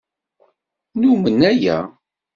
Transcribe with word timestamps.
Numen 0.99 1.41
aya. 1.51 1.77